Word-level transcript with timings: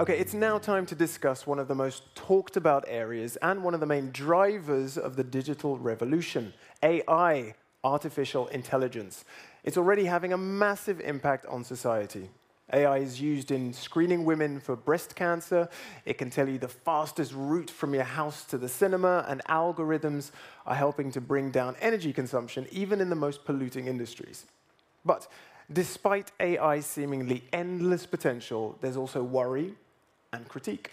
Okay, 0.00 0.18
it's 0.18 0.32
now 0.32 0.56
time 0.56 0.86
to 0.86 0.94
discuss 0.94 1.46
one 1.46 1.58
of 1.58 1.68
the 1.68 1.74
most 1.74 2.04
talked 2.14 2.56
about 2.56 2.86
areas 2.88 3.36
and 3.42 3.62
one 3.62 3.74
of 3.74 3.80
the 3.80 3.86
main 3.86 4.10
drivers 4.12 4.96
of 4.96 5.14
the 5.14 5.22
digital 5.22 5.76
revolution 5.76 6.54
AI, 6.82 7.52
artificial 7.84 8.46
intelligence. 8.46 9.26
It's 9.62 9.76
already 9.76 10.06
having 10.06 10.32
a 10.32 10.38
massive 10.38 11.02
impact 11.02 11.44
on 11.44 11.64
society. 11.64 12.30
AI 12.72 12.96
is 12.96 13.20
used 13.20 13.50
in 13.50 13.74
screening 13.74 14.24
women 14.24 14.58
for 14.58 14.74
breast 14.74 15.16
cancer. 15.16 15.68
It 16.06 16.16
can 16.16 16.30
tell 16.30 16.48
you 16.48 16.56
the 16.56 16.68
fastest 16.68 17.34
route 17.34 17.68
from 17.68 17.92
your 17.92 18.04
house 18.04 18.44
to 18.44 18.56
the 18.56 18.70
cinema, 18.70 19.26
and 19.28 19.44
algorithms 19.50 20.30
are 20.64 20.76
helping 20.76 21.12
to 21.12 21.20
bring 21.20 21.50
down 21.50 21.76
energy 21.78 22.14
consumption, 22.14 22.66
even 22.70 23.02
in 23.02 23.10
the 23.10 23.16
most 23.16 23.44
polluting 23.44 23.86
industries. 23.86 24.46
But 25.04 25.28
despite 25.70 26.32
AI's 26.40 26.86
seemingly 26.86 27.44
endless 27.52 28.06
potential, 28.06 28.78
there's 28.80 28.96
also 28.96 29.22
worry 29.22 29.74
and 30.32 30.48
critique. 30.48 30.90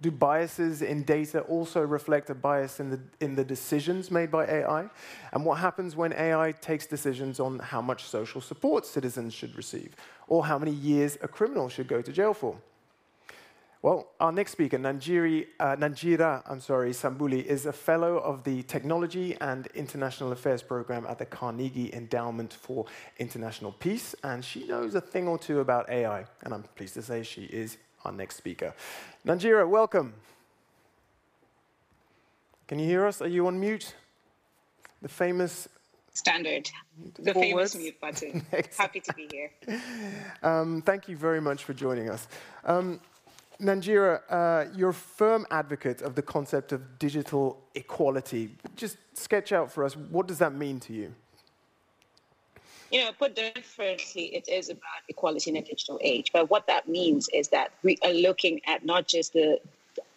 Do 0.00 0.12
biases 0.12 0.80
in 0.82 1.02
data 1.02 1.40
also 1.40 1.80
reflect 1.80 2.30
a 2.30 2.34
bias 2.34 2.78
in 2.78 2.90
the, 2.90 3.00
in 3.20 3.34
the 3.34 3.44
decisions 3.44 4.10
made 4.12 4.30
by 4.30 4.46
AI? 4.46 4.88
And 5.32 5.44
what 5.44 5.58
happens 5.58 5.96
when 5.96 6.12
AI 6.12 6.52
takes 6.52 6.86
decisions 6.86 7.40
on 7.40 7.58
how 7.58 7.82
much 7.82 8.04
social 8.04 8.40
support 8.40 8.86
citizens 8.86 9.34
should 9.34 9.56
receive, 9.56 9.96
or 10.28 10.46
how 10.46 10.58
many 10.58 10.70
years 10.70 11.18
a 11.20 11.26
criminal 11.26 11.68
should 11.68 11.88
go 11.88 12.00
to 12.00 12.12
jail 12.12 12.32
for? 12.32 12.56
Well, 13.82 14.08
our 14.20 14.32
next 14.32 14.52
speaker, 14.52 14.76
Nanjiri, 14.76 15.46
uh, 15.58 15.76
Nanjira 15.76 16.42
I'm 16.46 16.60
sorry, 16.60 16.90
Sambuli, 16.90 17.44
is 17.44 17.66
a 17.66 17.72
fellow 17.72 18.18
of 18.18 18.42
the 18.42 18.64
Technology 18.64 19.36
and 19.40 19.68
International 19.68 20.32
Affairs 20.32 20.62
program 20.62 21.06
at 21.08 21.18
the 21.18 21.26
Carnegie 21.26 21.92
Endowment 21.92 22.52
for 22.52 22.86
International 23.18 23.72
Peace, 23.72 24.16
and 24.22 24.44
she 24.44 24.66
knows 24.66 24.94
a 24.96 25.00
thing 25.00 25.26
or 25.28 25.38
two 25.38 25.60
about 25.60 25.88
AI, 25.90 26.24
and 26.42 26.54
I'm 26.54 26.64
pleased 26.74 26.94
to 26.94 27.02
say 27.02 27.22
she 27.22 27.44
is 27.44 27.78
our 28.04 28.12
next 28.12 28.36
speaker. 28.36 28.74
Nanjira, 29.26 29.68
welcome. 29.68 30.14
Can 32.66 32.78
you 32.78 32.86
hear 32.86 33.06
us? 33.06 33.22
Are 33.22 33.28
you 33.28 33.46
on 33.46 33.58
mute? 33.58 33.94
The 35.00 35.08
famous 35.08 35.68
standard, 36.12 36.70
the 37.18 37.32
famous 37.32 37.74
mute 37.74 38.00
button. 38.00 38.44
Happy 38.76 39.00
to 39.00 39.12
be 39.14 39.28
here. 39.30 39.50
Um, 40.42 40.82
thank 40.82 41.08
you 41.08 41.16
very 41.16 41.40
much 41.40 41.64
for 41.64 41.74
joining 41.74 42.08
us. 42.08 42.28
Um, 42.64 43.00
Nanjira, 43.60 44.20
uh, 44.30 44.66
you're 44.76 44.90
a 44.90 44.94
firm 44.94 45.46
advocate 45.50 46.00
of 46.00 46.14
the 46.14 46.22
concept 46.22 46.70
of 46.70 46.98
digital 47.00 47.60
equality. 47.74 48.56
Just 48.76 48.98
sketch 49.14 49.52
out 49.52 49.72
for 49.72 49.84
us, 49.84 49.96
what 49.96 50.28
does 50.28 50.38
that 50.38 50.54
mean 50.54 50.78
to 50.80 50.92
you? 50.92 51.12
You 52.90 53.04
know, 53.04 53.12
put 53.12 53.36
differently, 53.36 54.34
it 54.34 54.48
is 54.48 54.70
about 54.70 55.02
equality 55.08 55.50
in 55.50 55.56
a 55.56 55.62
digital 55.62 55.98
age. 56.02 56.30
But 56.32 56.50
what 56.50 56.66
that 56.66 56.88
means 56.88 57.28
is 57.32 57.48
that 57.48 57.72
we 57.82 57.98
are 58.04 58.12
looking 58.12 58.60
at 58.66 58.84
not 58.84 59.06
just 59.06 59.32
the 59.32 59.60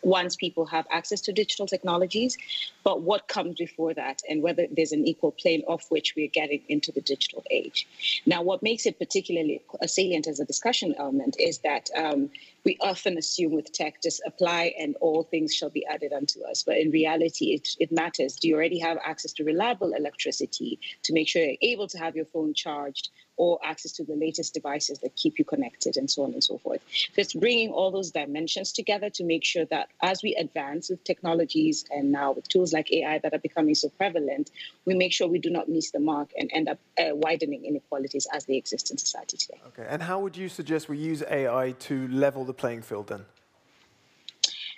once 0.04 0.36
people 0.36 0.66
have 0.66 0.86
access 0.92 1.22
to 1.22 1.34
digital 1.34 1.68
technologies, 1.68 2.38
but 2.84 3.02
what 3.02 3.28
comes 3.28 3.56
before 3.58 3.94
that 3.94 4.22
and 4.30 4.42
whether 4.42 4.68
there's 4.72 4.92
an 4.92 5.06
equal 5.08 5.32
plane 5.32 5.64
off 5.68 5.86
which 5.90 6.14
we're 6.16 6.28
getting 6.28 6.62
into 6.70 6.92
the 6.92 7.02
digital 7.02 7.44
age. 7.52 7.88
Now, 8.26 8.42
what 8.42 8.64
makes 8.64 8.86
it 8.86 8.98
particularly 8.98 9.62
salient 9.86 10.28
as 10.28 10.40
a 10.40 10.46
discussion 10.46 10.96
element 10.98 11.36
is 11.40 11.60
that 11.60 11.90
um, 11.96 12.30
we 12.64 12.78
often 12.82 13.18
assume 13.18 13.54
with 13.54 13.72
tech 13.72 14.02
just 14.02 14.22
apply 14.26 14.74
and 14.80 14.96
all 15.02 15.24
things 15.24 15.54
shall 15.54 15.70
be 15.70 15.86
added 15.86 16.14
unto 16.14 16.44
us. 16.44 16.64
But 16.64 16.78
in 16.78 16.92
reality, 16.92 17.54
it, 17.54 17.70
it 17.80 17.92
matters. 17.92 18.36
Do 18.36 18.48
you 18.48 18.56
already 18.56 18.80
have 18.80 18.98
access 19.04 19.34
to 19.34 19.44
reliable 19.44 19.94
electricity 19.94 20.80
to 21.04 21.14
make 21.14 21.28
sure 21.28 21.44
you're 21.44 21.58
able 21.62 21.88
to 21.88 21.98
have 21.98 22.16
your 22.16 22.26
phone 22.26 22.54
charged? 22.54 23.10
or 23.42 23.60
access 23.66 23.92
to 23.94 24.04
the 24.04 24.14
latest 24.14 24.54
devices 24.54 25.00
that 25.00 25.16
keep 25.16 25.40
you 25.40 25.44
connected 25.44 25.98
and 25.98 26.12
so 26.12 26.24
on 26.24 26.32
and 26.32 26.44
so 26.44 26.60
forth. 26.60 26.80
So 26.88 27.22
it's 27.22 27.34
bringing 27.34 27.72
all 27.72 27.90
those 27.90 28.12
dimensions 28.12 28.72
together 28.72 29.10
to 29.10 29.24
make 29.24 29.44
sure 29.44 29.66
that 29.66 29.90
as 30.04 30.22
we 30.22 30.36
advance 30.36 30.92
with 30.92 31.04
technologies 31.04 31.84
and 31.90 32.12
now 32.12 32.34
with 32.34 32.48
tools 32.48 32.72
like 32.72 32.92
AI 32.92 33.18
that 33.18 33.34
are 33.34 33.40
becoming 33.40 33.74
so 33.74 33.90
prevalent, 33.90 34.52
we 34.86 34.94
make 34.94 35.12
sure 35.12 35.28
we 35.28 35.40
do 35.40 35.50
not 35.50 35.70
miss 35.70 35.90
the 35.90 36.00
mark 36.00 36.30
and 36.38 36.52
end 36.54 36.70
up 36.70 36.78
uh, 37.00 37.16
widening 37.16 37.66
inequalities 37.66 38.28
as 38.32 38.46
they 38.46 38.58
exist 38.58 38.92
in 38.92 39.00
society 39.00 39.38
today. 39.38 39.60
Okay, 39.70 39.88
and 39.90 40.04
how 40.04 40.20
would 40.20 40.38
you 40.38 40.48
suggest 40.48 40.88
we 40.88 41.00
use 41.00 41.24
AI 41.28 41.74
to 41.80 42.08
level 42.10 42.46
the 42.46 42.51
playing 42.54 42.82
field 42.82 43.08
then? 43.08 43.26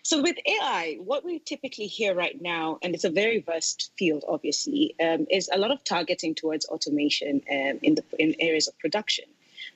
So 0.05 0.21
with 0.21 0.35
AI, 0.45 0.97
what 0.99 1.23
we 1.23 1.39
typically 1.39 1.87
hear 1.87 2.13
right 2.13 2.39
now, 2.41 2.77
and 2.83 2.93
it's 2.93 3.05
a 3.05 3.09
very 3.09 3.39
vast 3.39 3.91
field, 3.97 4.25
obviously, 4.27 4.95
um, 5.01 5.25
is 5.31 5.49
a 5.53 5.57
lot 5.57 5.71
of 5.71 5.81
targeting 5.85 6.35
towards 6.35 6.65
automation 6.65 7.41
um, 7.49 7.79
in 7.81 7.95
the 7.95 8.03
in 8.19 8.35
areas 8.39 8.67
of 8.67 8.77
production. 8.79 9.25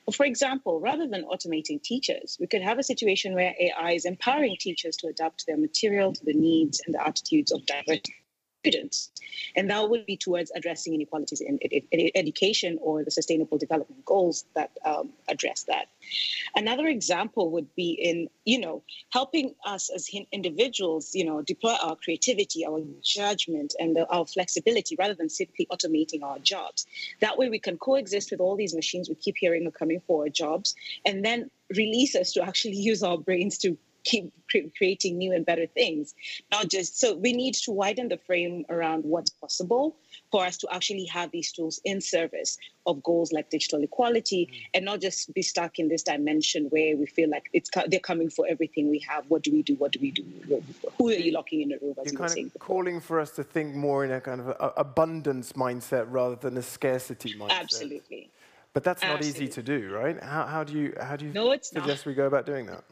But 0.04 0.14
for 0.14 0.26
example, 0.26 0.80
rather 0.80 1.06
than 1.06 1.24
automating 1.24 1.82
teachers, 1.82 2.36
we 2.38 2.46
could 2.46 2.60
have 2.60 2.78
a 2.78 2.82
situation 2.82 3.34
where 3.34 3.54
AI 3.58 3.92
is 3.92 4.04
empowering 4.04 4.56
teachers 4.60 4.98
to 4.98 5.06
adapt 5.06 5.46
their 5.46 5.56
material 5.56 6.12
to 6.12 6.24
the 6.24 6.34
needs 6.34 6.82
and 6.84 6.94
the 6.94 7.06
attitudes 7.06 7.50
of 7.50 7.64
diverse 7.64 8.00
students. 8.60 9.10
And 9.56 9.70
that 9.70 9.88
would 9.88 10.06
be 10.06 10.16
towards 10.16 10.50
addressing 10.54 10.94
inequalities 10.94 11.40
in, 11.40 11.58
education 12.14 12.78
or 12.80 13.04
the 13.04 13.10
sustainable 13.10 13.58
development 13.58 14.04
goals 14.04 14.44
that 14.54 14.70
um, 14.84 15.10
address 15.28 15.64
that. 15.64 15.88
Another 16.54 16.86
example 16.86 17.50
would 17.50 17.74
be 17.74 17.90
in, 17.90 18.28
you 18.44 18.60
know, 18.60 18.82
helping 19.10 19.54
us 19.64 19.90
as 19.94 20.08
individuals, 20.32 21.14
you 21.14 21.24
know, 21.24 21.42
deploy 21.42 21.74
our 21.82 21.96
creativity, 21.96 22.66
our 22.66 22.80
judgment, 23.02 23.74
and 23.78 23.96
the, 23.96 24.06
our 24.08 24.26
flexibility 24.26 24.96
rather 24.98 25.14
than 25.14 25.28
simply 25.28 25.66
automating 25.72 26.22
our 26.22 26.38
jobs. 26.38 26.86
That 27.20 27.38
way 27.38 27.48
we 27.48 27.58
can 27.58 27.78
coexist 27.78 28.30
with 28.30 28.40
all 28.40 28.56
these 28.56 28.74
machines 28.74 29.08
we 29.08 29.14
keep 29.14 29.36
hearing 29.38 29.66
are 29.66 29.70
coming 29.70 30.00
for 30.06 30.24
our 30.24 30.28
jobs 30.28 30.74
and 31.04 31.24
then 31.24 31.50
release 31.76 32.16
us 32.16 32.32
to 32.32 32.42
actually 32.42 32.76
use 32.76 33.02
our 33.02 33.18
brains 33.18 33.58
to 33.58 33.76
keep 34.08 34.32
creating 34.76 35.18
new 35.18 35.32
and 35.32 35.44
better 35.44 35.66
things. 35.66 36.14
Not 36.50 36.68
just 36.68 36.98
so 36.98 37.14
we 37.14 37.32
need 37.32 37.54
to 37.54 37.72
widen 37.72 38.08
the 38.08 38.16
frame 38.16 38.64
around 38.70 39.04
what's 39.04 39.30
possible 39.30 39.96
for 40.32 40.44
us 40.44 40.56
to 40.58 40.68
actually 40.72 41.04
have 41.06 41.30
these 41.30 41.52
tools 41.52 41.80
in 41.84 42.00
service 42.00 42.58
of 42.86 43.02
goals 43.02 43.32
like 43.32 43.50
digital 43.50 43.82
equality 43.82 44.48
mm. 44.50 44.64
and 44.74 44.84
not 44.84 45.00
just 45.00 45.32
be 45.34 45.42
stuck 45.42 45.78
in 45.78 45.88
this 45.88 46.02
dimension 46.02 46.66
where 46.66 46.96
we 46.96 47.06
feel 47.06 47.28
like 47.28 47.48
it's 47.52 47.70
they're 47.88 48.00
coming 48.00 48.30
for 48.30 48.46
everything 48.48 48.90
we 48.90 48.98
have. 49.08 49.24
What 49.28 49.42
do 49.42 49.52
we 49.52 49.62
do? 49.62 49.74
What 49.74 49.92
do 49.92 49.98
we 50.00 50.10
do? 50.10 50.24
Who 50.96 51.08
are 51.08 51.12
you 51.12 51.32
locking 51.32 51.60
in 51.62 51.72
a 51.72 51.78
room? 51.80 51.94
You're 52.04 52.14
kind 52.14 52.50
of 52.54 52.58
calling 52.58 53.00
for 53.00 53.20
us 53.20 53.32
to 53.32 53.42
think 53.42 53.74
more 53.74 54.04
in 54.04 54.10
a 54.10 54.20
kind 54.20 54.40
of 54.40 54.48
a, 54.48 54.72
abundance 54.76 55.52
mindset 55.52 56.06
rather 56.08 56.36
than 56.36 56.56
a 56.56 56.62
scarcity 56.62 57.34
mindset. 57.34 57.60
Absolutely. 57.60 58.30
But 58.72 58.84
that's 58.84 59.02
not 59.02 59.18
Absolutely. 59.18 59.44
easy 59.44 59.52
to 59.54 59.62
do, 59.62 59.90
right? 59.90 60.22
How, 60.22 60.46
how 60.46 60.64
do 60.64 60.72
you 60.78 60.94
how 61.00 61.16
do 61.16 61.26
you 61.26 61.32
no, 61.32 61.56
suggest 61.60 62.06
not. 62.06 62.10
we 62.10 62.14
go 62.14 62.26
about 62.26 62.46
doing 62.46 62.66
that? 62.66 62.84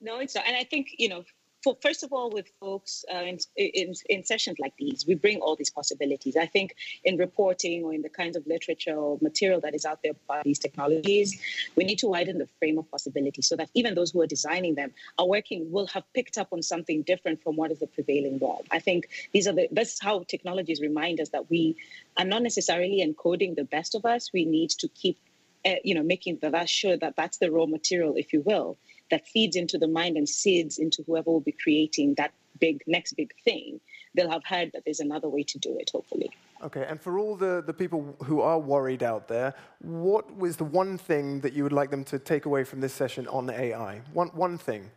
No, 0.00 0.18
it's 0.20 0.34
not. 0.34 0.46
And 0.46 0.56
I 0.56 0.64
think, 0.64 0.88
you 0.98 1.08
know, 1.08 1.24
for, 1.62 1.76
first 1.82 2.04
of 2.04 2.12
all, 2.12 2.30
with 2.30 2.46
folks 2.60 3.04
uh, 3.12 3.18
in, 3.18 3.38
in, 3.56 3.94
in, 4.08 4.24
sessions 4.24 4.58
like 4.60 4.74
these, 4.78 5.04
we 5.06 5.14
bring 5.14 5.40
all 5.40 5.56
these 5.56 5.70
possibilities. 5.70 6.36
I 6.36 6.46
think 6.46 6.76
in 7.04 7.16
reporting 7.16 7.82
or 7.82 7.92
in 7.92 8.02
the 8.02 8.08
kinds 8.08 8.36
of 8.36 8.46
literature 8.46 8.94
or 8.94 9.18
material 9.20 9.60
that 9.62 9.74
is 9.74 9.84
out 9.84 10.00
there 10.02 10.12
about 10.12 10.44
these 10.44 10.60
technologies, 10.60 11.40
we 11.74 11.84
need 11.84 11.98
to 11.98 12.06
widen 12.06 12.38
the 12.38 12.48
frame 12.60 12.78
of 12.78 12.88
possibility 12.90 13.42
so 13.42 13.56
that 13.56 13.70
even 13.74 13.94
those 13.94 14.12
who 14.12 14.20
are 14.20 14.26
designing 14.26 14.76
them 14.76 14.92
are 15.18 15.26
working, 15.26 15.70
will 15.72 15.88
have 15.88 16.04
picked 16.14 16.38
up 16.38 16.48
on 16.52 16.62
something 16.62 17.02
different 17.02 17.42
from 17.42 17.56
what 17.56 17.72
is 17.72 17.80
the 17.80 17.88
prevailing 17.88 18.38
norm. 18.38 18.62
I 18.70 18.78
think 18.78 19.08
these 19.32 19.48
are 19.48 19.52
the, 19.52 19.68
that's 19.72 20.00
how 20.00 20.22
technologies 20.28 20.80
remind 20.80 21.20
us 21.20 21.30
that 21.30 21.50
we 21.50 21.76
are 22.16 22.24
not 22.24 22.42
necessarily 22.42 23.04
encoding 23.04 23.56
the 23.56 23.64
best 23.64 23.96
of 23.96 24.04
us. 24.04 24.30
We 24.32 24.44
need 24.44 24.70
to 24.70 24.88
keep, 24.88 25.18
uh, 25.66 25.74
you 25.82 25.96
know, 25.96 26.04
making 26.04 26.38
that 26.42 26.68
sure 26.68 26.96
that 26.96 27.14
that's 27.16 27.38
the 27.38 27.50
raw 27.50 27.66
material, 27.66 28.14
if 28.16 28.32
you 28.32 28.42
will 28.42 28.78
that 29.10 29.26
feeds 29.26 29.56
into 29.56 29.78
the 29.78 29.88
mind 29.88 30.16
and 30.16 30.28
seeds 30.28 30.78
into 30.78 31.02
whoever 31.06 31.30
will 31.30 31.40
be 31.40 31.52
creating 31.52 32.14
that 32.16 32.32
big 32.60 32.82
next 32.86 33.12
big 33.12 33.32
thing, 33.44 33.80
they'll 34.14 34.30
have 34.30 34.44
heard 34.44 34.70
that 34.72 34.82
there's 34.84 35.00
another 35.00 35.28
way 35.28 35.42
to 35.42 35.58
do 35.58 35.76
it, 35.78 35.90
hopefully. 35.92 36.30
Okay, 36.62 36.84
and 36.88 37.00
for 37.00 37.18
all 37.18 37.36
the, 37.36 37.62
the 37.64 37.72
people 37.72 38.16
who 38.24 38.40
are 38.40 38.58
worried 38.58 39.02
out 39.02 39.28
there, 39.28 39.54
what 39.80 40.36
was 40.36 40.56
the 40.56 40.64
one 40.64 40.98
thing 40.98 41.40
that 41.40 41.52
you 41.52 41.62
would 41.62 41.72
like 41.72 41.90
them 41.90 42.04
to 42.04 42.18
take 42.18 42.46
away 42.46 42.64
from 42.64 42.80
this 42.80 42.92
session 42.92 43.28
on 43.28 43.48
AI? 43.48 44.00
One, 44.12 44.28
one 44.28 44.58
thing, 44.58 44.90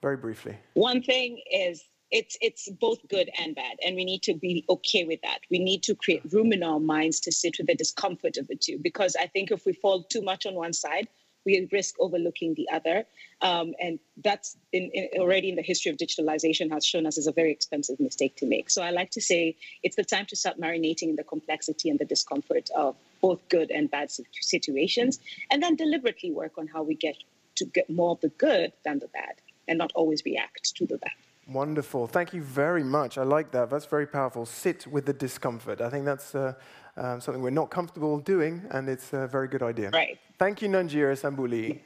very 0.00 0.16
briefly. 0.16 0.56
One 0.74 1.02
thing 1.02 1.40
is 1.52 1.82
it's, 2.12 2.36
it's 2.40 2.68
both 2.80 2.98
good 3.08 3.30
and 3.38 3.56
bad, 3.56 3.78
and 3.84 3.96
we 3.96 4.04
need 4.04 4.22
to 4.22 4.34
be 4.34 4.64
okay 4.68 5.04
with 5.04 5.20
that. 5.22 5.40
We 5.50 5.58
need 5.58 5.82
to 5.84 5.94
create 5.96 6.22
room 6.32 6.52
in 6.52 6.62
our 6.62 6.78
minds 6.78 7.18
to 7.20 7.32
sit 7.32 7.56
with 7.58 7.66
the 7.66 7.74
discomfort 7.74 8.36
of 8.36 8.46
the 8.46 8.54
two, 8.54 8.78
because 8.80 9.16
I 9.18 9.26
think 9.26 9.50
if 9.50 9.66
we 9.66 9.72
fall 9.72 10.04
too 10.04 10.22
much 10.22 10.46
on 10.46 10.54
one 10.54 10.72
side, 10.72 11.08
we 11.44 11.68
risk 11.72 11.94
overlooking 12.00 12.54
the 12.54 12.68
other. 12.70 13.04
Um, 13.40 13.74
and 13.80 13.98
that's 14.22 14.56
in, 14.72 14.90
in, 14.92 15.20
already 15.20 15.50
in 15.50 15.56
the 15.56 15.62
history 15.62 15.90
of 15.90 15.96
digitalization 15.98 16.70
has 16.72 16.84
shown 16.84 17.06
us 17.06 17.18
is 17.18 17.26
a 17.26 17.32
very 17.32 17.52
expensive 17.52 18.00
mistake 18.00 18.36
to 18.36 18.46
make. 18.46 18.70
So 18.70 18.82
I 18.82 18.90
like 18.90 19.10
to 19.12 19.20
say 19.20 19.56
it's 19.82 19.96
the 19.96 20.04
time 20.04 20.26
to 20.26 20.36
start 20.36 20.60
marinating 20.60 21.10
in 21.10 21.16
the 21.16 21.24
complexity 21.24 21.90
and 21.90 21.98
the 21.98 22.04
discomfort 22.04 22.70
of 22.76 22.96
both 23.20 23.40
good 23.48 23.70
and 23.70 23.90
bad 23.90 24.10
situations, 24.40 25.18
and 25.50 25.62
then 25.62 25.76
deliberately 25.76 26.30
work 26.30 26.58
on 26.58 26.66
how 26.66 26.82
we 26.82 26.94
get 26.94 27.16
to 27.56 27.64
get 27.64 27.88
more 27.88 28.10
of 28.10 28.20
the 28.20 28.28
good 28.28 28.72
than 28.84 28.98
the 28.98 29.08
bad, 29.08 29.34
and 29.68 29.78
not 29.78 29.92
always 29.94 30.22
react 30.24 30.74
to 30.76 30.86
the 30.86 30.98
bad. 30.98 31.12
Wonderful. 31.46 32.06
Thank 32.06 32.32
you 32.32 32.42
very 32.42 32.82
much. 32.82 33.18
I 33.18 33.22
like 33.22 33.50
that. 33.50 33.68
That's 33.68 33.84
very 33.84 34.06
powerful. 34.06 34.46
Sit 34.46 34.86
with 34.86 35.04
the 35.04 35.12
discomfort. 35.12 35.80
I 35.82 35.90
think 35.90 36.06
that's 36.06 36.34
uh, 36.34 36.54
um, 36.96 37.20
something 37.20 37.42
we're 37.42 37.50
not 37.50 37.70
comfortable 37.70 38.18
doing, 38.18 38.62
and 38.70 38.88
it's 38.88 39.12
a 39.12 39.26
very 39.26 39.48
good 39.48 39.62
idea. 39.62 39.90
Right. 39.90 40.18
Thank 40.38 40.62
you, 40.62 40.68
Nanjira 40.68 41.14
Sambuli. 41.18 41.80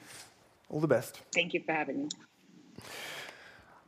All 0.70 0.80
the 0.80 0.86
best. 0.86 1.22
Thank 1.34 1.54
you 1.54 1.62
for 1.64 1.72
having 1.72 2.02
me. 2.04 2.08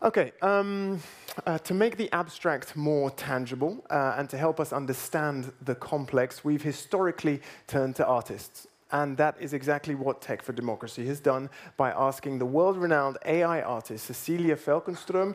Okay, 0.03 0.33
um, 0.41 0.99
uh, 1.47 1.59
to 1.59 1.75
make 1.75 1.99
the 1.99 2.11
abstract 2.13 2.75
more 2.75 3.11
tangible 3.11 3.85
uh, 3.91 4.15
and 4.17 4.31
to 4.31 4.39
help 4.39 4.59
us 4.59 4.73
understand 4.73 5.53
the 5.63 5.75
complex, 5.75 6.43
we've 6.43 6.63
historically 6.63 7.43
turned 7.67 7.97
to 7.97 8.07
artists. 8.07 8.67
And 8.93 9.17
that 9.17 9.37
is 9.41 9.53
exactly 9.53 9.95
what 9.95 10.21
Tech 10.21 10.43
for 10.43 10.53
Democracy 10.53 11.07
has 11.07 11.21
done 11.21 11.49
by 11.77 11.91
asking 11.91 12.39
the 12.39 12.47
world 12.47 12.77
renowned 12.77 13.19
AI 13.25 13.63
artist 13.63 14.07
Cecilia 14.07 14.57
Falkenstrøm. 14.57 15.35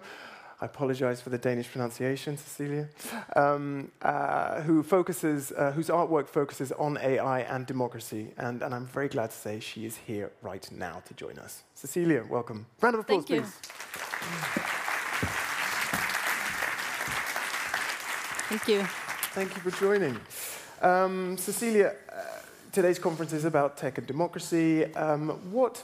I 0.62 0.66
apologize 0.66 1.20
for 1.22 1.30
the 1.30 1.38
Danish 1.38 1.70
pronunciation, 1.70 2.38
Cecilia, 2.38 2.88
um, 3.36 3.92
uh, 4.02 4.62
who 4.62 4.84
focuses, 4.84 5.52
uh, 5.52 5.74
whose 5.74 5.90
artwork 5.90 6.30
focuses 6.30 6.72
on 6.72 6.98
AI 6.98 7.42
and 7.42 7.66
democracy. 7.66 8.32
And, 8.38 8.64
and, 8.64 8.74
I'm 8.74 8.86
very 8.86 9.10
glad 9.10 9.32
to 9.32 9.36
say 9.36 9.60
she 9.60 9.86
is 9.86 9.98
here 9.98 10.32
right 10.42 10.66
now 10.72 11.02
to 11.08 11.14
join 11.14 11.38
us. 11.40 11.64
Cecilia, 11.76 12.24
welcome. 12.30 12.66
Round 12.82 12.96
of 12.96 13.02
applause, 13.02 13.26
Thank 13.26 13.44
please. 13.44 13.52
Thank 18.48 18.68
you. 18.70 18.84
Thank 19.34 19.56
you 19.56 19.62
for 19.70 19.72
joining. 19.78 20.18
Um, 20.82 21.38
Cecilia, 21.38 21.96
today's 22.76 23.00
conference 23.00 23.32
is 23.32 23.46
about 23.46 23.78
tech 23.78 23.98
and 23.98 24.06
democracy. 24.06 24.94
Um, 24.96 25.30
what, 25.50 25.82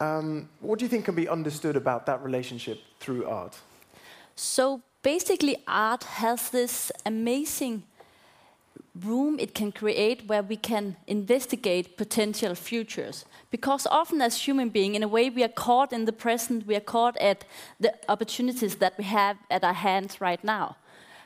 um, 0.00 0.48
what 0.58 0.80
do 0.80 0.84
you 0.84 0.88
think 0.88 1.04
can 1.04 1.14
be 1.14 1.28
understood 1.28 1.76
about 1.76 2.04
that 2.06 2.20
relationship 2.24 2.80
through 2.98 3.26
art? 3.26 3.56
So 4.34 4.82
basically, 5.04 5.56
art 5.68 6.02
has 6.02 6.50
this 6.50 6.90
amazing 7.06 7.84
room 9.04 9.38
it 9.38 9.54
can 9.54 9.70
create 9.70 10.26
where 10.26 10.42
we 10.42 10.56
can 10.56 10.96
investigate 11.06 11.96
potential 11.96 12.56
futures. 12.56 13.24
Because 13.52 13.86
often, 13.86 14.20
as 14.20 14.36
human 14.36 14.68
beings, 14.68 14.96
in 14.96 15.04
a 15.04 15.08
way, 15.08 15.30
we 15.30 15.44
are 15.44 15.54
caught 15.66 15.92
in 15.92 16.06
the 16.06 16.12
present, 16.12 16.66
we 16.66 16.74
are 16.74 16.80
caught 16.80 17.16
at 17.18 17.44
the 17.78 17.94
opportunities 18.08 18.76
that 18.76 18.98
we 18.98 19.04
have 19.04 19.36
at 19.48 19.62
our 19.62 19.74
hands 19.74 20.20
right 20.20 20.42
now. 20.42 20.76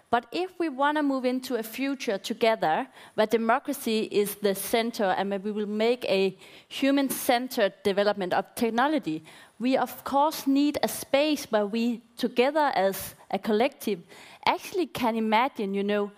But 0.09 0.27
if 0.31 0.51
we 0.59 0.69
want 0.69 0.97
to 0.99 1.03
move 1.03 1.25
into 1.25 1.57
a 1.57 1.63
future 1.63 2.17
together 2.17 2.87
where 3.15 3.27
democracy 3.27 4.09
is 4.13 4.37
the 4.37 4.55
center 4.55 5.05
and 5.05 5.31
where 5.31 5.41
we 5.41 5.51
will 5.51 5.67
make 5.67 6.05
a 6.05 6.37
human 6.69 7.11
centered 7.11 7.75
development 7.83 8.33
of 8.33 8.45
technology, 8.55 9.25
we 9.59 9.77
of 9.77 10.05
course 10.05 10.47
need 10.47 10.79
a 10.83 10.89
space 10.89 11.47
where 11.51 11.67
we, 11.67 12.03
together 12.17 12.73
as 12.77 13.15
a 13.31 13.39
collective, 13.39 14.01
actually 14.47 14.87
can 14.87 15.17
imagine, 15.17 15.75
you 15.75 15.83
know, 15.83 16.13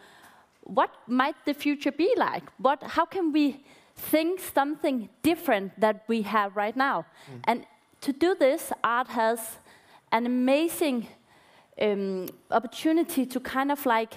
what 0.64 0.90
might 1.06 1.36
the 1.46 1.54
future 1.54 1.92
be 1.92 2.12
like? 2.16 2.44
What, 2.58 2.82
how 2.82 3.06
can 3.06 3.32
we 3.32 3.64
think 3.96 4.38
something 4.40 5.08
different 5.22 5.80
that 5.80 6.04
we 6.08 6.22
have 6.22 6.56
right 6.56 6.76
now? 6.76 7.06
Mm. 7.32 7.40
And 7.44 7.66
to 8.02 8.12
do 8.12 8.34
this, 8.34 8.70
art 8.84 9.08
has 9.08 9.56
an 10.12 10.26
amazing 10.26 11.08
um, 11.80 12.28
opportunity 12.50 13.26
to 13.26 13.40
kind 13.40 13.70
of 13.70 13.84
like 13.86 14.14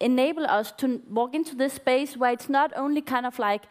enable 0.00 0.46
us 0.46 0.72
to 0.72 1.00
walk 1.10 1.34
into 1.34 1.54
this 1.54 1.74
space 1.74 2.16
where 2.16 2.32
it's 2.32 2.48
not 2.48 2.72
only 2.76 3.00
kind 3.00 3.26
of 3.26 3.38
like 3.38 3.62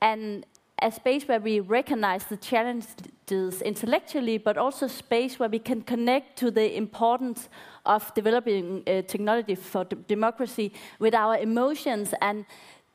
an 0.00 0.44
a 0.82 0.90
space 0.90 1.26
where 1.26 1.40
we 1.40 1.60
recognize 1.60 2.24
the 2.24 2.36
challenges 2.36 3.62
intellectually, 3.62 4.38
but 4.38 4.58
also 4.58 4.86
space 4.86 5.38
where 5.38 5.48
we 5.48 5.58
can 5.58 5.80
connect 5.82 6.36
to 6.38 6.50
the 6.50 6.76
importance 6.76 7.48
of 7.86 8.12
developing 8.14 8.82
uh, 8.86 9.02
technology 9.02 9.54
for 9.54 9.84
democracy 9.84 10.72
with 10.98 11.14
our 11.14 11.38
emotions 11.38 12.12
and 12.20 12.44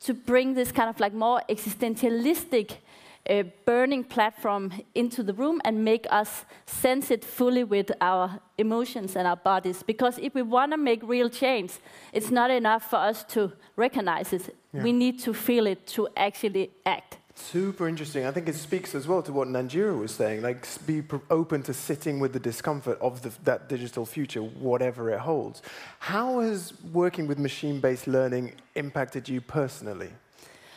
to 0.01 0.13
bring 0.13 0.53
this 0.53 0.71
kind 0.71 0.89
of 0.89 0.99
like 0.99 1.13
more 1.13 1.41
existentialistic 1.49 2.77
a 3.25 3.43
burning 3.65 4.03
platform 4.03 4.71
into 4.95 5.23
the 5.23 5.33
room 5.33 5.61
and 5.63 5.83
make 5.83 6.07
us 6.09 6.45
sense 6.65 7.11
it 7.11 7.23
fully 7.23 7.63
with 7.63 7.91
our 8.01 8.39
emotions 8.57 9.15
and 9.15 9.27
our 9.27 9.35
bodies. 9.35 9.83
Because 9.83 10.17
if 10.17 10.33
we 10.33 10.41
want 10.41 10.71
to 10.71 10.77
make 10.77 11.01
real 11.03 11.29
change, 11.29 11.73
it's 12.11 12.31
not 12.31 12.49
enough 12.49 12.89
for 12.89 12.97
us 12.97 13.23
to 13.25 13.51
recognize 13.75 14.33
it. 14.33 14.55
Yeah. 14.73 14.83
We 14.83 14.91
need 14.91 15.19
to 15.19 15.33
feel 15.33 15.67
it 15.67 15.85
to 15.87 16.07
actually 16.15 16.71
act. 16.85 17.17
Super 17.35 17.87
interesting. 17.87 18.25
I 18.25 18.31
think 18.31 18.49
it 18.49 18.55
speaks 18.55 18.93
as 18.93 19.07
well 19.07 19.21
to 19.23 19.31
what 19.31 19.47
Nanjira 19.47 19.97
was 19.97 20.11
saying. 20.11 20.41
Like, 20.41 20.67
be 20.85 21.01
open 21.29 21.63
to 21.63 21.73
sitting 21.73 22.19
with 22.19 22.33
the 22.33 22.39
discomfort 22.39 22.99
of 22.99 23.21
the, 23.21 23.31
that 23.45 23.69
digital 23.69 24.05
future, 24.05 24.41
whatever 24.41 25.09
it 25.09 25.19
holds. 25.19 25.61
How 25.99 26.41
has 26.41 26.73
working 26.91 27.27
with 27.27 27.39
machine 27.39 27.79
based 27.79 28.07
learning 28.07 28.53
impacted 28.75 29.29
you 29.29 29.39
personally? 29.39 30.09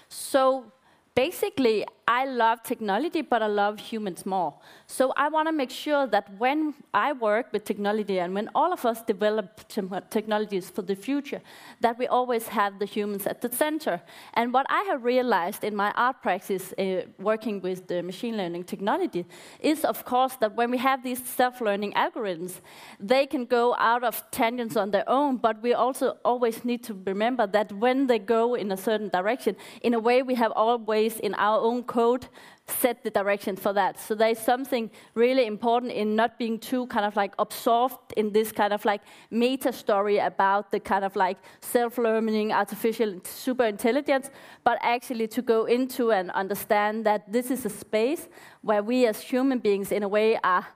So, 0.08 0.66
basically, 1.14 1.86
I 2.08 2.24
love 2.24 2.62
technology, 2.62 3.22
but 3.22 3.42
I 3.42 3.46
love 3.46 3.78
humans 3.78 4.26
more. 4.26 4.54
So 4.86 5.12
I 5.16 5.28
want 5.28 5.48
to 5.48 5.52
make 5.52 5.70
sure 5.70 6.06
that 6.08 6.26
when 6.38 6.74
I 6.92 7.12
work 7.12 7.52
with 7.52 7.64
technology 7.64 8.18
and 8.18 8.34
when 8.34 8.50
all 8.54 8.72
of 8.72 8.84
us 8.84 9.02
develop 9.02 9.68
technologies 9.68 10.68
for 10.68 10.82
the 10.82 10.96
future, 10.96 11.40
that 11.80 11.98
we 11.98 12.06
always 12.06 12.48
have 12.48 12.78
the 12.78 12.86
humans 12.86 13.26
at 13.26 13.40
the 13.40 13.50
center. 13.52 14.02
And 14.34 14.52
what 14.52 14.66
I 14.68 14.82
have 14.90 15.04
realized 15.04 15.64
in 15.64 15.76
my 15.76 15.92
art 15.92 16.22
practice 16.22 16.72
uh, 16.72 17.02
working 17.18 17.60
with 17.60 17.86
the 17.86 18.02
machine 18.02 18.36
learning 18.36 18.64
technology 18.64 19.24
is, 19.60 19.84
of 19.84 20.04
course, 20.04 20.34
that 20.40 20.56
when 20.56 20.70
we 20.70 20.78
have 20.78 21.02
these 21.02 21.24
self-learning 21.24 21.92
algorithms, 21.92 22.60
they 22.98 23.26
can 23.26 23.44
go 23.44 23.74
out 23.78 24.02
of 24.02 24.22
tangents 24.30 24.76
on 24.76 24.90
their 24.90 25.08
own, 25.08 25.36
but 25.36 25.62
we 25.62 25.72
also 25.72 26.16
always 26.24 26.64
need 26.64 26.82
to 26.84 26.94
remember 27.06 27.46
that 27.46 27.70
when 27.72 28.06
they 28.06 28.18
go 28.18 28.54
in 28.54 28.72
a 28.72 28.76
certain 28.76 29.08
direction, 29.08 29.56
in 29.82 29.94
a 29.94 30.00
way 30.00 30.22
we 30.22 30.34
have 30.34 30.52
always 30.52 31.01
in 31.20 31.34
our 31.34 31.60
own 31.60 31.82
code 31.82 32.26
set 32.66 33.02
the 33.02 33.10
direction 33.10 33.56
for 33.56 33.72
that. 33.72 33.99
So 33.99 34.14
there's 34.14 34.38
something 34.38 34.90
really 35.14 35.46
important 35.46 35.93
in 35.93 36.14
not 36.16 36.38
being 36.38 36.58
too 36.58 36.87
kind 36.87 37.04
of 37.04 37.16
like 37.16 37.34
absorbed 37.38 38.12
in 38.16 38.32
this 38.32 38.52
kind 38.52 38.72
of 38.72 38.84
like 38.84 39.02
meta 39.31 39.72
story 39.72 40.19
about 40.19 40.70
the 40.70 40.81
kind 40.81 41.04
of 41.04 41.16
like 41.16 41.38
self-learning 41.60 42.52
artificial 42.52 43.20
super 43.25 43.64
intelligence, 43.64 44.31
but 44.64 44.78
actually 44.81 45.29
to 45.29 45.43
go 45.43 45.65
into 45.65 46.12
and 46.12 46.31
understand 46.31 47.05
that 47.05 47.31
this 47.31 47.50
is 47.50 47.67
a 47.67 47.70
space 47.70 48.29
where 48.62 48.82
we 48.82 49.06
as 49.06 49.20
human 49.20 49.58
beings 49.58 49.93
in 49.93 50.03
a 50.03 50.08
way 50.08 50.38
are 50.44 50.67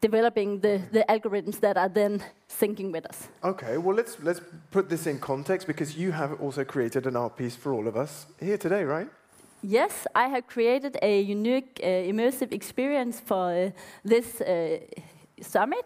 developing 0.00 0.60
the, 0.60 0.82
the 0.90 1.04
algorithms 1.08 1.60
that 1.60 1.76
are 1.76 1.88
then 1.88 2.22
syncing 2.48 2.92
with 2.92 3.06
us. 3.06 3.28
Okay, 3.44 3.78
well 3.78 3.96
let's 3.96 4.18
let's 4.20 4.40
put 4.70 4.88
this 4.88 5.06
in 5.06 5.18
context 5.18 5.66
because 5.66 5.96
you 5.96 6.12
have 6.12 6.40
also 6.40 6.64
created 6.64 7.06
an 7.06 7.16
art 7.16 7.36
piece 7.36 7.56
for 7.56 7.72
all 7.72 7.86
of 7.86 7.96
us 7.96 8.26
here 8.40 8.58
today, 8.58 8.84
right? 8.84 9.08
Yes, 9.64 10.08
I 10.12 10.26
have 10.26 10.48
created 10.48 10.98
a 11.02 11.20
unique 11.20 11.78
uh, 11.82 11.86
immersive 11.86 12.52
experience 12.52 13.20
for 13.20 13.52
uh, 13.52 13.70
this 14.04 14.40
uh, 14.40 14.78
summit. 15.40 15.84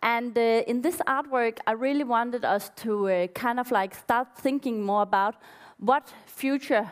And 0.00 0.38
uh, 0.38 0.62
in 0.68 0.80
this 0.80 0.98
artwork, 1.08 1.58
I 1.66 1.72
really 1.72 2.04
wanted 2.04 2.44
us 2.44 2.70
to 2.76 3.08
uh, 3.08 3.26
kind 3.28 3.58
of 3.58 3.72
like 3.72 3.96
start 3.96 4.28
thinking 4.38 4.80
more 4.80 5.02
about 5.02 5.34
what 5.78 6.12
future 6.26 6.88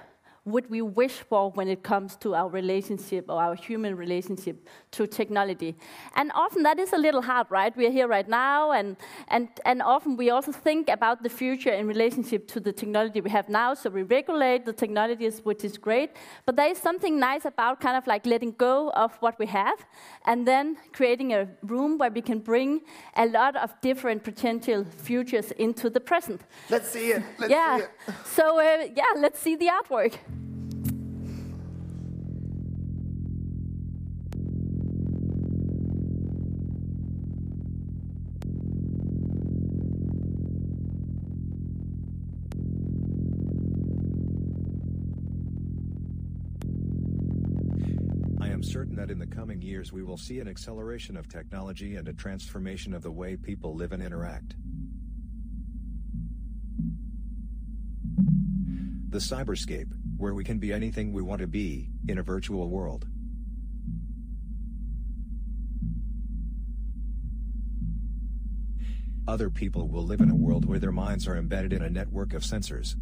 would 0.46 0.68
we 0.68 0.82
wish 0.82 1.12
for 1.28 1.50
when 1.52 1.68
it 1.68 1.82
comes 1.82 2.16
to 2.16 2.34
our 2.34 2.48
relationship 2.48 3.26
or 3.30 3.42
our 3.42 3.54
human 3.54 3.96
relationship 3.96 4.68
to 4.90 5.06
technology? 5.06 5.74
And 6.16 6.30
often 6.34 6.62
that 6.64 6.78
is 6.78 6.92
a 6.92 6.98
little 6.98 7.22
hard, 7.22 7.46
right? 7.50 7.74
We 7.74 7.86
are 7.86 7.90
here 7.90 8.08
right 8.08 8.28
now, 8.28 8.72
and, 8.72 8.96
and, 9.28 9.48
and 9.64 9.80
often 9.80 10.16
we 10.16 10.30
also 10.30 10.52
think 10.52 10.90
about 10.90 11.22
the 11.22 11.30
future 11.30 11.72
in 11.72 11.86
relationship 11.86 12.46
to 12.48 12.60
the 12.60 12.72
technology 12.72 13.22
we 13.22 13.30
have 13.30 13.48
now. 13.48 13.72
So 13.72 13.88
we 13.88 14.02
regulate 14.02 14.66
the 14.66 14.72
technologies, 14.72 15.40
which 15.44 15.64
is 15.64 15.78
great. 15.78 16.10
But 16.44 16.56
there 16.56 16.68
is 16.68 16.78
something 16.78 17.18
nice 17.18 17.46
about 17.46 17.80
kind 17.80 17.96
of 17.96 18.06
like 18.06 18.26
letting 18.26 18.52
go 18.52 18.90
of 18.90 19.14
what 19.20 19.38
we 19.38 19.46
have 19.46 19.78
and 20.26 20.46
then 20.46 20.76
creating 20.92 21.32
a 21.32 21.48
room 21.62 21.96
where 21.96 22.10
we 22.10 22.20
can 22.20 22.40
bring 22.40 22.82
a 23.16 23.26
lot 23.26 23.56
of 23.56 23.72
different 23.80 24.22
potential 24.22 24.84
futures 24.84 25.52
into 25.52 25.88
the 25.88 26.00
present. 26.00 26.42
Let's 26.68 26.90
see 26.90 27.12
it. 27.12 27.22
Let's 27.38 27.50
yeah. 27.50 27.78
See 27.78 27.84
it. 27.84 27.90
so, 28.26 28.58
uh, 28.58 28.88
yeah, 28.94 29.04
let's 29.16 29.40
see 29.40 29.56
the 29.56 29.68
artwork. 29.68 30.14
Certain 48.64 48.96
that 48.96 49.10
in 49.10 49.18
the 49.18 49.26
coming 49.26 49.60
years 49.62 49.92
we 49.92 50.02
will 50.02 50.16
see 50.16 50.40
an 50.40 50.48
acceleration 50.48 51.16
of 51.16 51.28
technology 51.28 51.96
and 51.96 52.08
a 52.08 52.12
transformation 52.12 52.94
of 52.94 53.02
the 53.02 53.10
way 53.10 53.36
people 53.36 53.74
live 53.74 53.92
and 53.92 54.02
interact. 54.02 54.54
The 59.10 59.18
cyberscape, 59.18 59.92
where 60.16 60.34
we 60.34 60.42
can 60.42 60.58
be 60.58 60.72
anything 60.72 61.12
we 61.12 61.22
want 61.22 61.40
to 61.40 61.46
be, 61.46 61.90
in 62.08 62.18
a 62.18 62.22
virtual 62.22 62.68
world. 62.68 63.06
Other 69.26 69.50
people 69.50 69.88
will 69.88 70.04
live 70.04 70.20
in 70.20 70.30
a 70.30 70.34
world 70.34 70.64
where 70.64 70.78
their 70.78 70.92
minds 70.92 71.26
are 71.26 71.36
embedded 71.36 71.72
in 71.72 71.82
a 71.82 71.88
network 71.88 72.34
of 72.34 72.42
sensors, 72.42 72.96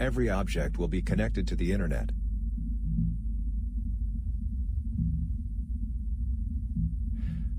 every 0.00 0.30
object 0.30 0.78
will 0.78 0.88
be 0.88 1.02
connected 1.02 1.46
to 1.46 1.54
the 1.54 1.70
internet. 1.70 2.10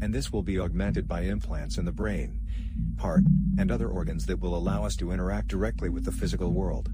And 0.02 0.14
this 0.14 0.34
will 0.34 0.42
be 0.42 0.60
augmented 0.60 1.08
by 1.08 1.22
implants 1.22 1.78
in 1.78 1.86
the 1.86 1.92
brain, 1.92 2.40
heart, 3.00 3.24
and 3.60 3.72
other 3.72 3.88
organs 3.88 4.26
that 4.26 4.40
will 4.40 4.56
allow 4.56 4.84
us 4.84 4.96
to 4.96 5.12
interact 5.12 5.48
directly 5.50 5.90
with 5.90 6.04
the 6.06 6.12
physical 6.12 6.52
world. 6.52 6.92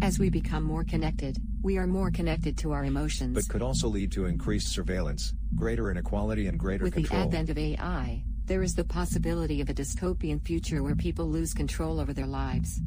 As 0.00 0.18
we 0.18 0.30
become 0.30 0.62
more 0.62 0.84
connected, 0.84 1.36
we 1.62 1.76
are 1.76 1.88
more 1.88 2.10
connected 2.10 2.56
to 2.58 2.70
our 2.72 2.84
emotions. 2.84 3.34
But 3.34 3.48
could 3.48 3.60
also 3.60 3.88
lead 3.88 4.12
to 4.12 4.26
increased 4.26 4.68
surveillance, 4.68 5.34
greater 5.56 5.90
inequality, 5.90 6.46
and 6.46 6.58
greater 6.58 6.84
With 6.84 6.94
control. 6.94 7.20
the 7.20 7.26
advent 7.26 7.50
of 7.50 7.58
AI, 7.58 8.22
there 8.46 8.62
is 8.62 8.74
the 8.74 8.84
possibility 8.84 9.60
of 9.60 9.68
a 9.68 9.74
dystopian 9.74 10.40
future 10.40 10.82
where 10.82 10.94
people 10.94 11.28
lose 11.28 11.52
control 11.52 12.00
over 12.00 12.12
their 12.12 12.26
lives. 12.26 12.80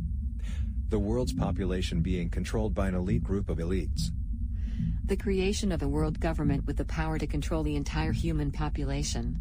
The 0.94 1.00
world's 1.00 1.34
population 1.34 2.04
being 2.04 2.30
controlled 2.30 2.76
by 2.76 2.88
an 2.88 2.94
elite 2.94 3.24
group 3.24 3.50
of 3.50 3.58
elites. 3.58 4.12
The 5.06 5.18
creation 5.18 5.72
of 5.72 5.82
a 5.82 5.88
world 5.88 6.20
government 6.20 6.68
with 6.68 6.78
the 6.78 6.86
power 6.86 7.18
to 7.18 7.26
control 7.26 7.64
the 7.64 7.76
entire 7.76 8.12
human 8.12 8.52
population. 8.52 9.40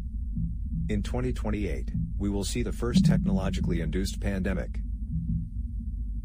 In 0.89 1.03
2028, 1.03 1.91
we 2.17 2.27
will 2.27 2.43
see 2.43 2.63
the 2.63 2.71
first 2.71 3.05
technologically 3.05 3.81
induced 3.81 4.19
pandemic. 4.19 4.79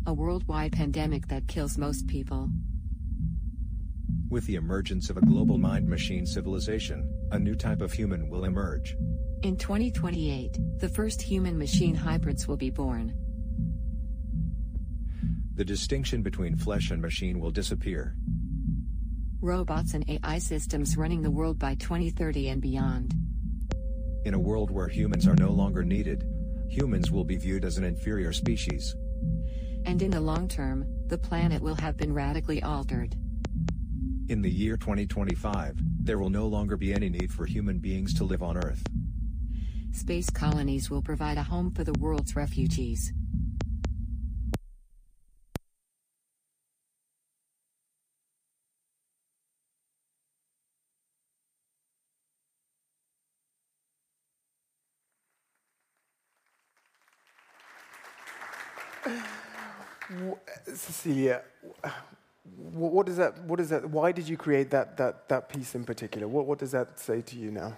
A 0.06 0.14
worldwide 0.14 0.73
pandemic 0.73 1.28
that 1.28 1.47
kills 1.47 1.76
most 1.76 2.06
people. 2.06 2.49
With 4.30 4.47
the 4.47 4.54
emergence 4.54 5.11
of 5.11 5.18
a 5.18 5.26
global 5.26 5.58
mind 5.58 5.87
machine 5.87 6.25
civilization, 6.25 7.06
a 7.32 7.38
new 7.38 7.54
type 7.54 7.82
of 7.82 7.92
human 7.92 8.30
will 8.30 8.47
emerge. 8.47 8.97
In 9.42 9.58
2028, 9.58 10.56
the 10.78 10.88
first 10.88 11.20
human 11.20 11.58
machine 11.58 11.94
hybrids 11.94 12.49
will 12.49 12.56
be 12.56 12.70
born. 12.70 13.12
The 15.59 15.65
distinction 15.65 16.23
between 16.23 16.55
flesh 16.55 16.93
and 16.93 17.03
machine 17.03 17.41
will 17.41 17.50
disappear. 17.50 18.15
Robots 19.41 19.93
and 19.93 20.09
AI 20.09 20.38
systems 20.38 20.97
running 20.97 21.21
the 21.21 21.33
world 21.33 21.59
by 21.59 21.75
2030 21.75 22.50
and 22.50 22.62
beyond. 22.62 23.12
In 24.25 24.35
a 24.35 24.38
world 24.38 24.71
where 24.71 24.87
humans 24.87 25.27
are 25.27 25.35
no 25.35 25.50
longer 25.50 25.83
needed, 25.83 26.23
humans 26.69 27.11
will 27.11 27.25
be 27.25 27.37
viewed 27.37 27.65
as 27.65 27.77
an 27.77 27.83
inferior 27.83 28.33
species. 28.33 28.95
And 29.85 30.00
in 30.00 30.12
the 30.12 30.21
long 30.21 30.47
term, 30.47 30.87
the 31.09 31.19
planet 31.19 31.61
will 31.61 31.75
have 31.75 31.97
been 31.97 32.15
radically 32.15 32.62
altered. 32.62 33.17
In 34.29 34.43
the 34.43 34.50
year 34.50 34.77
2025, 34.77 35.77
there 36.05 36.21
will 36.21 36.31
no 36.31 36.47
longer 36.47 36.77
be 36.77 36.95
any 36.95 37.09
need 37.09 37.33
for 37.33 37.47
human 37.47 37.81
beings 37.81 38.15
to 38.15 38.23
live 38.23 38.45
on 38.45 38.57
Earth. 38.57 38.85
Space 39.91 40.31
colonies 40.31 40.88
will 40.88 41.03
provide 41.03 41.37
a 41.37 41.43
home 41.43 41.73
for 41.73 41.83
the 41.83 41.99
world's 41.99 42.37
refugees. 42.37 43.12
Cecilia, 60.67 61.43
wh- 62.45 62.93
what 62.95 63.09
is 63.09 63.17
that? 63.17 63.38
What 63.45 63.61
is 63.61 63.69
that? 63.71 63.88
Why 63.91 64.12
did 64.12 64.29
you 64.29 64.37
create 64.37 64.71
that 64.71 64.97
that 64.97 65.29
that 65.29 65.49
piece 65.49 65.75
in 65.75 65.85
particular? 65.85 66.29
What 66.29 66.47
what 66.47 66.59
does 66.59 66.73
that 66.73 66.99
say 66.99 67.21
to 67.23 67.37
you 67.37 67.50
now? 67.50 67.77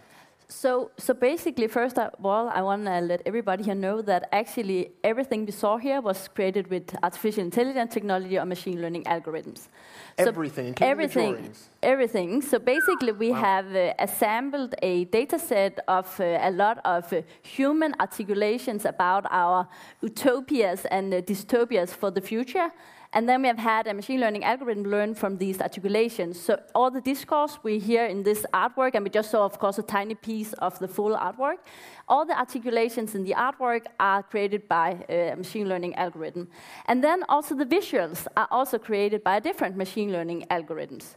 So, 0.50 0.90
so 0.99 1.14
basically, 1.14 1.69
first 1.69 1.97
of 1.97 2.11
all, 2.25 2.49
I 2.49 2.61
want 2.61 2.85
to 2.87 3.00
let 3.00 3.23
everybody 3.25 3.62
here 3.62 3.76
know 3.76 4.02
that 4.02 4.28
actually 4.33 4.90
everything 5.04 5.47
we 5.47 5.52
saw 5.52 5.76
here 5.76 6.00
was 6.00 6.26
created 6.26 6.69
with 6.69 6.92
artificial 7.04 7.45
intelligence 7.45 7.95
technology 7.95 8.37
or 8.37 8.45
machine 8.45 8.83
learning 8.83 9.04
algorithms. 9.04 9.69
So 10.19 10.26
Everything, 10.26 10.75
everything, 10.80 11.52
everything. 11.85 12.42
So 12.42 12.59
basically, 12.59 13.12
we 13.12 13.30
have 13.30 13.75
uh, 13.76 13.95
assembled 14.00 14.75
a 14.83 15.04
data 15.04 15.38
set 15.38 15.78
of 15.87 16.07
uh, 16.19 16.38
a 16.42 16.50
lot 16.50 16.78
of 16.85 17.12
uh, 17.12 17.23
human 17.42 17.95
articulations 18.00 18.85
about 18.85 19.26
our 19.30 19.69
utopias 20.02 20.85
and 20.87 21.14
uh, 21.14 21.21
dystopias 21.23 21.90
for 21.90 22.11
the 22.11 22.21
future. 22.21 22.73
And 23.12 23.29
then 23.29 23.43
we 23.43 23.49
have 23.49 23.59
had 23.59 23.88
a 23.88 23.95
machine 23.95 24.21
learning 24.21 24.45
algorithm 24.45 24.85
learn 24.85 25.14
from 25.17 25.37
these 25.38 25.61
articulations. 25.61 26.38
So 26.38 26.61
all 26.76 26.93
the 26.93 27.00
discourse 27.00 27.59
we 27.64 27.81
hear 27.81 28.07
in 28.07 28.23
this 28.23 28.47
artwork, 28.55 28.95
and 28.95 29.02
we 29.02 29.11
just 29.11 29.33
saw, 29.33 29.45
of 29.45 29.59
course, 29.59 29.79
a 29.79 29.83
tiny 29.83 30.14
piece 30.14 30.52
of 30.55 30.79
the 30.79 30.87
full 30.87 31.17
artwork, 31.17 31.57
all 32.09 32.25
the 32.25 32.38
articulations 32.38 33.17
in 33.17 33.25
the 33.25 33.33
artwork 33.33 33.87
are 33.99 34.23
created 34.23 34.69
by 34.69 35.05
a 35.09 35.35
machine 35.35 35.69
learning 35.69 35.97
algorithm. 35.97 36.49
And 36.87 37.02
then 37.02 37.25
also 37.29 37.57
the 37.57 37.67
visuals 37.67 38.29
are 38.37 38.47
also 38.49 38.79
created 38.79 39.25
by 39.25 39.40
different 39.40 39.76
machine 39.76 40.12
learning 40.12 40.47
algorithms. 40.49 41.17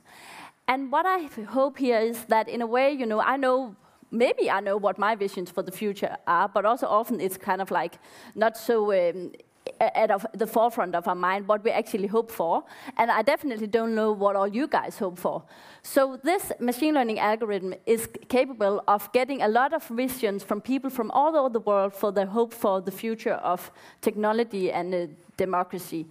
And 0.68 0.92
what 0.92 1.06
I 1.06 1.30
hope 1.50 1.78
here 1.78 2.00
is 2.00 2.26
that, 2.26 2.50
in 2.50 2.62
a 2.64 2.68
way, 2.68 2.92
you 2.92 3.06
know, 3.06 3.20
I 3.20 3.38
know 3.38 3.76
maybe 4.10 4.50
I 4.50 4.62
know 4.62 4.78
what 4.78 4.98
my 4.98 5.16
visions 5.16 5.52
for 5.52 5.62
the 5.62 5.72
future 5.72 6.18
are, 6.26 6.48
but 6.48 6.66
also 6.66 6.88
often 6.88 7.20
it's 7.20 7.38
kind 7.38 7.62
of 7.62 7.72
like 7.72 8.00
not 8.36 8.56
so 8.56 8.94
um, 8.94 9.32
at 9.80 10.10
the 10.34 10.48
forefront 10.48 10.96
of 10.96 11.08
our 11.08 11.16
mind 11.16 11.48
what 11.48 11.64
we 11.64 11.72
actually 11.72 12.08
hope 12.08 12.32
for. 12.32 12.64
And 12.98 13.10
I 13.12 13.22
definitely 13.22 13.68
don't 13.68 13.96
know 13.96 14.12
what 14.12 14.36
all 14.36 14.48
you 14.48 14.68
guys 14.68 14.98
hope 14.98 15.18
for. 15.18 15.44
So 15.82 16.20
this 16.24 16.52
machine 16.60 16.94
learning 16.94 17.20
algorithm 17.20 17.74
is 17.86 18.08
capable 18.28 18.84
of 18.88 19.12
getting 19.12 19.42
a 19.42 19.48
lot 19.48 19.74
of 19.74 19.84
visions 19.88 20.44
from 20.44 20.62
people 20.62 20.90
from 20.90 21.12
all 21.12 21.36
over 21.36 21.50
the 21.50 21.60
world 21.60 21.94
for 21.94 22.12
the 22.12 22.26
hope 22.26 22.54
for 22.54 22.82
the 22.82 22.92
future 22.92 23.36
of 23.36 23.72
technology 24.02 24.72
and 24.72 24.94
uh, 24.94 25.08
democracy. 25.38 26.08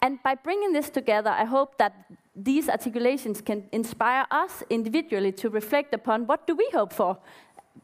And 0.00 0.20
by 0.22 0.34
bringing 0.34 0.72
this 0.72 0.90
together, 0.90 1.30
I 1.30 1.44
hope 1.44 1.78
that 1.78 1.94
these 2.34 2.68
articulations 2.68 3.40
can 3.40 3.64
inspire 3.72 4.26
us 4.30 4.62
individually 4.70 5.32
to 5.32 5.50
reflect 5.50 5.94
upon 5.94 6.26
what 6.26 6.46
do 6.46 6.56
we 6.56 6.68
hope 6.72 6.92
for 6.92 7.18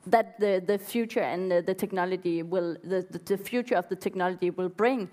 that 0.07 0.39
the, 0.41 0.63
the 0.67 0.79
future 0.79 1.21
and 1.21 1.51
the, 1.51 1.63
the 1.63 1.75
technology 1.75 2.43
will, 2.43 2.77
the, 2.83 3.07
the, 3.25 3.37
future 3.37 3.77
of 3.77 3.89
the 3.89 3.97
technology 3.97 4.51
will 4.51 4.69
bring. 4.69 5.09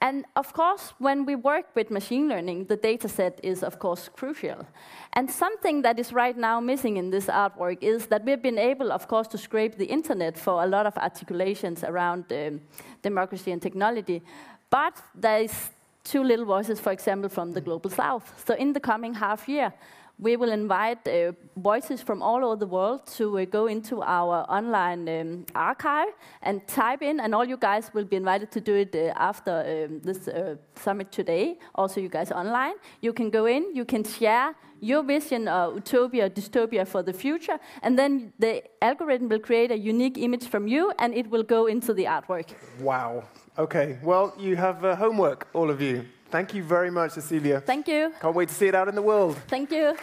And 0.00 0.24
of 0.34 0.52
course, 0.52 0.94
when 0.98 1.24
we 1.24 1.36
work 1.36 1.66
with 1.76 1.90
machine 1.90 2.28
learning, 2.28 2.64
the 2.64 2.76
data 2.76 3.08
set 3.08 3.38
is, 3.42 3.62
of 3.62 3.78
course, 3.78 4.08
crucial. 4.08 4.66
And 5.12 5.30
something 5.30 5.82
that 5.82 6.00
is 6.00 6.12
right 6.12 6.36
now 6.36 6.58
missing 6.60 6.96
in 6.96 7.10
this 7.10 7.26
artwork 7.26 7.78
is 7.80 8.06
that 8.06 8.24
we've 8.24 8.42
been 8.42 8.58
able, 8.58 8.90
of 8.90 9.06
course, 9.06 9.28
to 9.28 9.38
scrape 9.38 9.76
the 9.76 9.86
internet 9.86 10.36
for 10.36 10.64
a 10.64 10.66
lot 10.66 10.86
of 10.86 10.98
articulations 10.98 11.84
around 11.84 12.24
um, 12.32 12.60
democracy 13.02 13.52
and 13.52 13.62
technology. 13.62 14.22
But 14.70 15.00
there 15.14 15.42
is 15.42 15.70
too 16.02 16.24
little 16.24 16.46
voices, 16.46 16.80
for 16.80 16.90
example, 16.90 17.28
from 17.28 17.52
the 17.52 17.60
global 17.60 17.90
south. 17.90 18.42
So 18.44 18.54
in 18.54 18.72
the 18.72 18.80
coming 18.80 19.14
half 19.14 19.48
year, 19.48 19.72
we 20.18 20.36
will 20.36 20.52
invite 20.52 21.06
uh, 21.08 21.32
voices 21.56 22.00
from 22.00 22.22
all 22.22 22.44
over 22.44 22.56
the 22.56 22.66
world 22.66 23.06
to 23.06 23.38
uh, 23.38 23.44
go 23.44 23.66
into 23.66 24.02
our 24.02 24.46
online 24.48 25.08
um, 25.08 25.46
archive 25.54 26.12
and 26.42 26.66
type 26.66 27.02
in, 27.02 27.20
and 27.20 27.34
all 27.34 27.44
you 27.44 27.56
guys 27.56 27.90
will 27.92 28.04
be 28.04 28.16
invited 28.16 28.50
to 28.52 28.60
do 28.60 28.74
it 28.74 28.94
uh, 28.94 29.12
after 29.16 29.86
um, 29.90 30.00
this 30.00 30.28
uh, 30.28 30.54
summit 30.76 31.10
today. 31.10 31.58
Also, 31.74 32.00
you 32.00 32.08
guys 32.08 32.30
online, 32.30 32.74
you 33.00 33.12
can 33.12 33.30
go 33.30 33.46
in, 33.46 33.74
you 33.74 33.84
can 33.84 34.04
share 34.04 34.54
your 34.80 35.02
vision 35.02 35.48
of 35.48 35.74
utopia, 35.74 36.28
dystopia 36.28 36.86
for 36.86 37.02
the 37.02 37.12
future, 37.12 37.58
and 37.82 37.98
then 37.98 38.32
the 38.38 38.62
algorithm 38.82 39.28
will 39.28 39.38
create 39.38 39.70
a 39.70 39.78
unique 39.78 40.18
image 40.18 40.46
from 40.48 40.66
you, 40.66 40.92
and 40.98 41.14
it 41.14 41.30
will 41.30 41.44
go 41.44 41.66
into 41.66 41.94
the 41.94 42.04
artwork. 42.04 42.48
Wow. 42.80 43.24
Okay. 43.58 43.98
Well, 44.02 44.34
you 44.38 44.56
have 44.56 44.84
uh, 44.84 44.96
homework, 44.96 45.46
all 45.52 45.70
of 45.70 45.80
you. 45.80 46.04
Thank 46.32 46.54
you 46.54 46.62
very 46.62 46.90
much, 46.90 47.12
Cecilia. 47.12 47.60
Thank 47.60 47.86
you. 47.86 48.10
Can't 48.18 48.34
wait 48.34 48.48
to 48.48 48.54
see 48.54 48.66
it 48.66 48.74
out 48.74 48.88
in 48.88 48.94
the 48.94 49.02
world. 49.02 49.36
Thank 49.48 49.70
you. 49.70 49.94